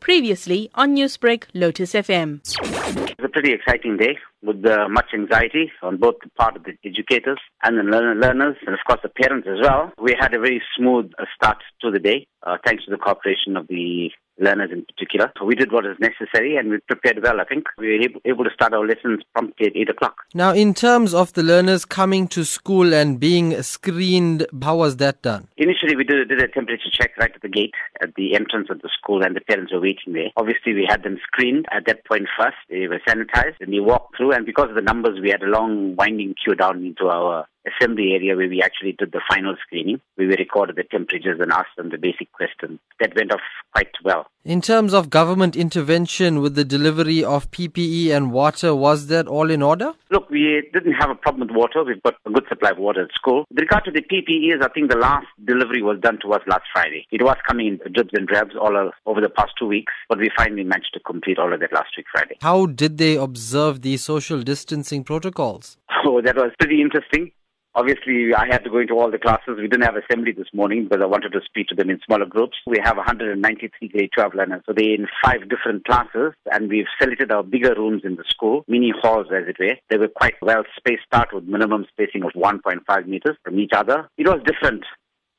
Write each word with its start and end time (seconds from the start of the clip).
Previously 0.00 0.70
on 0.74 0.96
Newsbreak, 0.96 1.44
Lotus 1.54 1.92
FM. 1.92 2.40
It's 2.42 3.24
a 3.24 3.28
pretty 3.28 3.52
exciting 3.52 3.96
day 3.96 4.18
with 4.42 4.64
uh, 4.64 4.88
much 4.88 5.06
anxiety 5.14 5.70
on 5.82 5.98
both 5.98 6.16
the 6.22 6.30
part 6.30 6.56
of 6.56 6.64
the 6.64 6.72
educators 6.84 7.38
and 7.62 7.78
the 7.78 7.82
learner- 7.82 8.14
learners, 8.14 8.56
and 8.66 8.74
of 8.74 8.80
course 8.86 9.00
the 9.02 9.08
parents 9.08 9.46
as 9.50 9.60
well. 9.62 9.92
We 10.00 10.16
had 10.18 10.34
a 10.34 10.40
very 10.40 10.62
smooth 10.76 11.12
uh, 11.18 11.24
start 11.34 11.58
to 11.82 11.90
the 11.90 11.98
day, 11.98 12.26
uh, 12.42 12.56
thanks 12.64 12.84
to 12.86 12.90
the 12.90 12.96
cooperation 12.96 13.56
of 13.56 13.68
the 13.68 14.10
learners 14.40 14.70
in 14.72 14.84
particular. 14.84 15.32
So 15.38 15.44
we 15.44 15.54
did 15.54 15.72
what 15.72 15.86
is 15.86 15.96
necessary 16.00 16.56
and 16.56 16.70
we 16.70 16.78
prepared 16.78 17.22
well. 17.22 17.40
I 17.40 17.44
think 17.44 17.64
we 17.78 17.98
were 17.98 18.20
able, 18.24 18.44
to 18.44 18.50
start 18.52 18.72
our 18.72 18.86
lessons 18.86 19.22
promptly 19.32 19.66
at 19.66 19.76
8 19.76 19.90
o'clock. 19.90 20.16
Now, 20.34 20.52
in 20.52 20.74
terms 20.74 21.14
of 21.14 21.32
the 21.34 21.42
learners 21.42 21.84
coming 21.84 22.26
to 22.28 22.44
school 22.44 22.94
and 22.94 23.20
being 23.20 23.60
screened, 23.62 24.46
how 24.62 24.76
was 24.76 24.96
that 24.96 25.22
done? 25.22 25.48
Initially, 25.56 25.96
we 25.96 26.04
did, 26.04 26.28
did 26.28 26.40
a 26.40 26.48
temperature 26.48 26.90
check 26.92 27.16
right 27.18 27.32
at 27.34 27.42
the 27.42 27.48
gate 27.48 27.74
at 28.02 28.14
the 28.14 28.34
entrance 28.34 28.68
of 28.70 28.80
the 28.80 28.88
school, 28.98 29.22
and 29.22 29.36
the 29.36 29.40
parents 29.40 29.72
were 29.72 29.80
waiting 29.80 30.12
there. 30.12 30.30
Obviously, 30.36 30.72
we 30.72 30.86
had 30.88 31.02
them 31.02 31.18
screened 31.26 31.66
at 31.70 31.86
that 31.86 32.04
point 32.06 32.26
first. 32.38 32.56
They 32.68 32.88
were 32.88 33.00
sanitized, 33.06 33.56
and 33.60 33.72
they 33.72 33.80
walked 33.80 34.16
through. 34.16 34.32
And 34.32 34.46
because 34.46 34.70
of 34.70 34.74
the 34.74 34.82
numbers, 34.82 35.20
we 35.20 35.30
had 35.30 35.42
a 35.42 35.46
long 35.46 35.96
winding 35.96 36.34
queue 36.42 36.54
down 36.54 36.84
into 36.84 37.08
our 37.08 37.46
assembly 37.66 38.12
area 38.12 38.36
where 38.36 38.48
we 38.48 38.62
actually 38.62 38.92
did 38.92 39.12
the 39.12 39.20
final 39.28 39.56
screening. 39.66 40.00
where 40.16 40.28
We 40.28 40.36
recorded 40.36 40.76
the 40.76 40.84
temperatures 40.84 41.38
and 41.40 41.52
asked 41.52 41.76
them 41.76 41.90
the 41.90 41.98
basic 41.98 42.32
questions. 42.32 42.78
That 43.00 43.14
went 43.16 43.32
off 43.32 43.40
quite 43.74 43.92
well. 44.04 44.26
In 44.44 44.62
terms 44.62 44.94
of 44.94 45.10
government 45.10 45.54
intervention 45.54 46.40
with 46.40 46.54
the 46.54 46.64
delivery 46.64 47.22
of 47.22 47.50
PPE 47.50 48.08
and 48.08 48.32
water, 48.32 48.74
was 48.74 49.08
that 49.08 49.28
all 49.28 49.50
in 49.50 49.62
order? 49.62 49.92
Look, 50.10 50.30
we 50.30 50.66
didn't 50.72 50.94
have 50.94 51.10
a 51.10 51.14
problem 51.14 51.48
with 51.48 51.56
water. 51.56 51.84
We've 51.84 52.02
got 52.02 52.14
a 52.24 52.30
good 52.30 52.46
supply 52.48 52.70
of 52.70 52.78
water 52.78 53.02
at 53.02 53.12
school. 53.12 53.44
With 53.50 53.60
regard 53.60 53.84
to 53.84 53.90
the 53.90 54.00
PPEs, 54.00 54.62
I 54.64 54.68
think 54.68 54.90
the 54.90 54.96
last 54.96 55.26
delivery 55.44 55.82
was 55.82 56.00
done 56.00 56.18
to 56.22 56.32
us 56.32 56.40
last 56.46 56.64
Friday. 56.72 57.06
It 57.10 57.22
was 57.22 57.36
coming 57.46 57.66
in 57.66 57.92
dribs 57.92 58.10
and 58.14 58.26
drabs 58.26 58.54
all 58.56 58.90
over 59.04 59.20
the 59.20 59.28
past 59.28 59.52
two 59.58 59.66
weeks, 59.66 59.92
but 60.08 60.18
we 60.18 60.30
finally 60.36 60.64
managed 60.64 60.94
to 60.94 61.00
complete 61.00 61.38
all 61.38 61.52
of 61.52 61.60
that 61.60 61.72
last 61.72 61.90
week 61.96 62.06
Friday. 62.10 62.38
How 62.40 62.66
did 62.66 62.96
they 62.96 63.16
observe 63.16 63.82
the 63.82 63.98
social 63.98 64.40
distancing 64.40 65.04
protocols? 65.04 65.76
So 66.02 66.16
oh, 66.16 66.22
that 66.22 66.36
was 66.36 66.52
pretty 66.58 66.80
interesting. 66.80 67.32
Obviously, 67.80 68.34
I 68.34 68.44
had 68.44 68.62
to 68.64 68.68
go 68.68 68.76
into 68.76 68.92
all 68.92 69.10
the 69.10 69.16
classes. 69.16 69.56
We 69.56 69.66
didn't 69.66 69.86
have 69.86 69.96
assembly 69.96 70.32
this 70.32 70.52
morning 70.52 70.84
because 70.84 71.02
I 71.02 71.06
wanted 71.06 71.32
to 71.32 71.40
speak 71.42 71.68
to 71.68 71.74
them 71.74 71.88
in 71.88 71.98
smaller 72.04 72.26
groups. 72.26 72.58
We 72.66 72.76
have 72.84 72.98
193 72.98 73.88
grade 73.88 74.10
12 74.14 74.34
learners. 74.34 74.60
So 74.66 74.74
they're 74.76 74.94
in 74.94 75.06
five 75.24 75.48
different 75.48 75.86
classes 75.86 76.34
and 76.52 76.68
we've 76.68 76.84
selected 77.00 77.32
our 77.32 77.42
bigger 77.42 77.74
rooms 77.74 78.02
in 78.04 78.16
the 78.16 78.24
school, 78.28 78.66
mini 78.68 78.92
halls 79.00 79.28
as 79.34 79.48
it 79.48 79.56
were. 79.58 79.76
They 79.88 79.96
were 79.96 80.08
quite 80.08 80.34
well 80.42 80.62
spaced 80.76 81.08
out 81.12 81.32
with 81.32 81.44
minimum 81.44 81.86
spacing 81.90 82.22
of 82.22 82.32
1.5 82.32 83.06
meters 83.06 83.38
from 83.42 83.58
each 83.58 83.72
other. 83.74 84.10
It 84.18 84.28
was 84.28 84.42
different. 84.44 84.84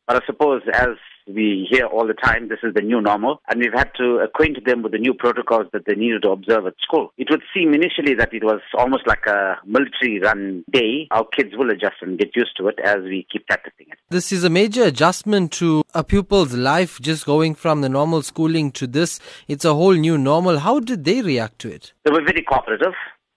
But 0.08 0.24
I 0.24 0.26
suppose 0.26 0.62
as 0.74 0.98
we 1.28 1.68
hear 1.70 1.86
all 1.86 2.08
the 2.08 2.14
time, 2.14 2.50
this 2.50 2.60
is 2.64 2.74
the 2.74 2.82
new 2.82 3.02
normal, 3.02 3.42
and 3.48 3.60
we've 3.60 3.74
had 3.74 3.92
to 3.98 4.18
acquaint 4.18 4.58
them 4.66 4.82
with 4.82 4.92
the 4.92 4.98
new 4.98 5.14
protocols 5.14 5.68
that 5.74 5.84
they 5.86 5.96
needed 5.96 6.24
to 6.24 6.32
observe 6.32 6.66
at 6.66 6.74
school. 6.82 7.14
It 7.18 7.28
would 7.30 7.44
seem 7.54 7.74
initially 7.74 8.16
that 8.16 8.34
it 8.34 8.44
was 8.44 8.62
almost 8.78 9.08
like 9.08 9.26
a 9.28 9.58
military 9.66 10.20
run 10.20 10.64
day. 10.72 11.08
Our 11.12 11.26
kids 11.26 11.52
will 11.54 11.70
adjust 11.70 11.96
and 12.02 12.18
get 12.18 12.36
used 12.36 12.58
to 12.58 12.68
it 12.68 12.80
as 12.84 13.04
we 13.04 13.26
keep 13.32 13.48
practicing 13.48 13.88
it. 13.92 14.00
This 14.10 14.32
is 14.32 14.44
a 14.44 14.50
major 14.50 14.84
adjustment 14.84 15.52
to 15.54 15.84
a 15.94 16.04
pupil's 16.04 16.54
life, 16.54 17.00
just 17.00 17.26
going 17.26 17.56
from 17.56 17.82
the 17.82 17.90
normal 17.90 18.22
schooling 18.24 18.72
to 18.74 18.88
this. 18.88 19.20
It's 19.48 19.66
a 19.66 19.74
whole 19.74 19.94
new 19.94 20.18
normal. 20.18 20.60
How 20.60 20.80
did 20.80 21.06
they 21.06 21.22
react 21.22 21.60
to 21.60 21.72
it? 21.72 21.94
They 22.04 22.12
were 22.12 22.24
very 22.26 22.44
cooperative. 22.44 22.94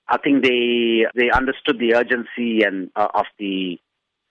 I 0.08 0.18
think 0.18 0.44
they 0.44 1.06
they 1.14 1.30
understood 1.30 1.78
the 1.78 1.94
urgency 1.94 2.62
and 2.62 2.90
uh, 2.94 3.08
of 3.14 3.24
the 3.38 3.78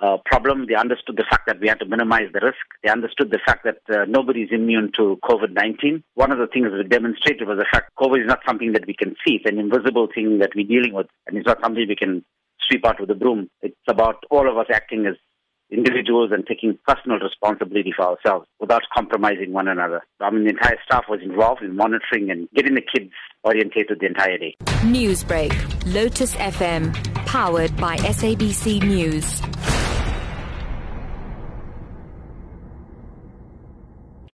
uh, 0.04 0.18
problem. 0.26 0.66
They 0.68 0.76
understood 0.76 1.16
the 1.16 1.26
fact 1.30 1.48
that 1.48 1.60
we 1.62 1.70
had 1.70 1.80
to 1.80 1.86
minimize 1.86 2.28
the 2.34 2.42
risk. 2.44 2.60
They 2.84 2.92
understood 2.92 3.32
the 3.32 3.40
fact 3.46 3.64
that 3.64 3.80
uh, 3.90 4.06
nobody 4.08 4.42
is 4.42 4.50
immune 4.52 4.92
to 4.98 5.18
COVID-19. 5.24 6.04
One 6.16 6.32
of 6.32 6.40
the 6.40 6.48
things 6.48 6.68
that 6.70 6.78
we 6.78 6.84
demonstrated 6.84 7.48
was 7.48 7.58
the 7.58 7.66
fact 7.72 7.92
COVID 7.98 8.22
is 8.22 8.28
not 8.28 8.40
something 8.46 8.74
that 8.74 8.86
we 8.86 8.94
can 8.94 9.16
see. 9.26 9.40
It's 9.40 9.50
an 9.50 9.60
invisible 9.60 10.10
thing 10.14 10.40
that 10.40 10.52
we're 10.56 10.68
dealing 10.68 10.94
with, 10.94 11.08
and 11.26 11.38
it's 11.38 11.48
not 11.48 11.62
something 11.64 11.86
we 11.88 11.96
can 11.96 12.26
sweep 12.68 12.86
out 12.86 13.00
with 13.00 13.10
a 13.12 13.16
broom. 13.16 13.50
It's 13.62 13.76
about 13.88 14.24
all 14.30 14.50
of 14.50 14.58
us 14.58 14.68
acting 14.74 15.06
as 15.06 15.16
individuals 15.72 16.32
and 16.32 16.46
taking 16.46 16.78
personal 16.86 17.18
responsibility 17.20 17.94
for 17.96 18.06
ourselves 18.06 18.46
without 18.60 18.84
compromising 18.94 19.54
one 19.54 19.68
another. 19.68 20.02
I 20.20 20.30
mean, 20.30 20.44
the 20.44 20.52
entire 20.52 20.78
staff 20.86 21.06
was 21.10 21.22
involved 21.24 21.64
in 21.64 21.76
monitoring 21.76 22.30
and 22.30 22.48
getting 22.54 22.76
the 22.76 22.82
kids 22.82 23.12
orientated 23.44 24.00
the 24.02 24.08
entire 24.08 24.38
day. 24.38 24.56
Newsbreak, 24.84 25.54
Lotus 25.94 26.36
FM, 26.36 26.94
powered 27.26 27.76
by 27.78 27.98
SABC 27.98 28.84
News. 28.84 29.42